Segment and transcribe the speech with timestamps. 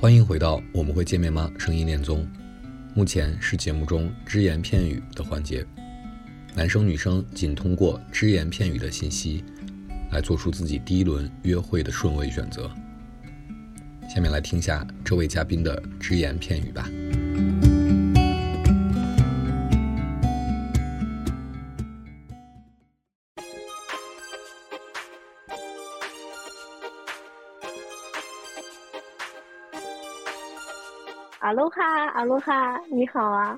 [0.00, 1.50] 欢迎回到我们会见面吗？
[1.58, 2.24] 声音恋综，
[2.94, 5.66] 目前是节目中只言片语的环节，
[6.54, 9.42] 男生女生仅通过只言片语的信息，
[10.12, 12.70] 来做出自己第一轮约会的顺位选择。
[14.08, 16.88] 下面来听下这位嘉宾的只言片语吧。
[31.40, 33.56] 阿罗哈，阿罗哈，你好啊！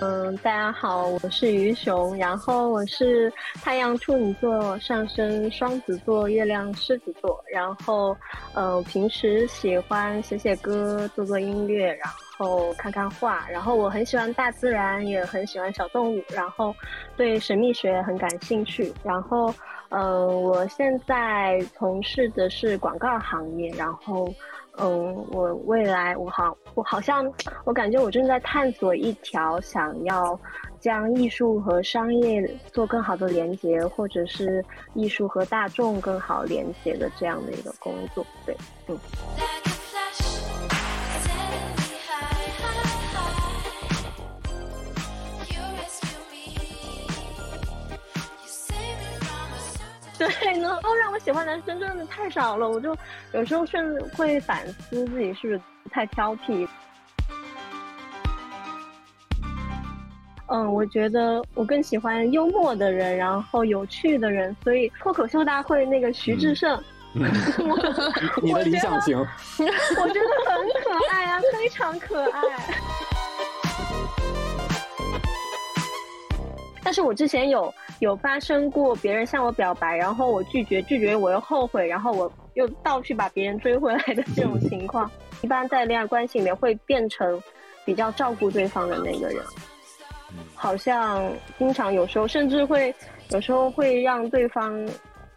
[0.00, 8.16] 嗯，大家好，我是于雄，然后我是太阳处女座，上升双子座，月亮狮子座，然后，
[8.54, 16.74] 呃，平时喜欢写写歌，做做音乐，然后后看看画，然后我很喜欢大自然，也很喜欢小动物，然后
[17.16, 19.52] 对神秘学很感兴趣，然后。
[19.90, 24.26] 嗯，我现在从事的是广告行业，然后，
[24.78, 27.32] 嗯，我未来我好，我好像，
[27.64, 30.36] 我感觉我正在探索一条想要
[30.80, 34.62] 将艺术和商业做更好的连接，或者是
[34.94, 38.56] 艺术和大众更好连接的这样的一个工作，对，
[38.88, 38.98] 嗯。
[50.18, 52.96] 对，能够让我喜欢男生真的太少了，我就
[53.32, 56.66] 有时候甚至会反思自己是不是太挑剔。
[60.48, 66.80] 嗯，我觉得我更喜欢幽默的人，然后有趣的人，所以脱口秀大会那个徐志胜，
[68.42, 69.24] 你的理想型，我
[70.08, 72.40] 觉得很可爱啊，非常可爱。
[76.86, 77.74] 但是我之前有。
[78.00, 87.42] 有发生过别人向我表白，然后我拒绝，拒绝我又后悔，然后我又倒去把别人追回来的这种情况，一般在恋爱关系里面会变成
[87.86, 89.42] 比较照顾对方的那个人，
[90.54, 92.94] 好像经常有时候甚至会
[93.30, 94.86] 有时候会让对方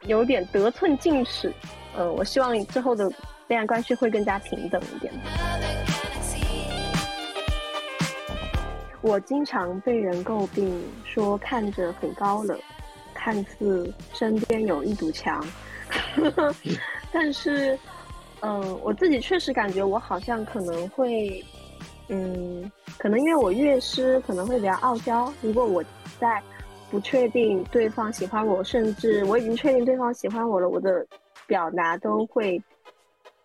[0.02, 1.54] 有点得寸进尺，
[1.98, 3.10] 嗯，我希望之后的
[3.48, 5.14] 恋爱关系会更加平等一点。
[9.02, 12.60] 我经常被人诟病说看着很高冷，
[13.14, 15.46] 看似身边有一堵墙，
[17.12, 17.78] 但是，
[18.42, 21.44] 嗯，我自己确实感觉我好像可能会，
[22.10, 25.32] 嗯，可能因为我乐师可能会比较傲娇。
[25.42, 25.84] 如果我
[26.20, 26.42] 在
[26.92, 31.06] 不确定对方喜欢我，甚至我已经确定对方喜欢我了，我的
[31.48, 32.62] 表达都会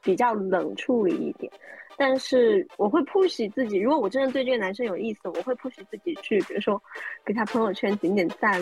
[0.02, 1.52] 比较冷处理一点。
[1.96, 6.82] 但是我会 push 自己，如果我真的对这个男生有意思，我会 push 自己去，比如说
[7.24, 8.60] 给他朋友圈点点赞，